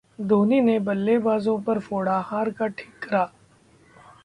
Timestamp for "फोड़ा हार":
1.79-2.49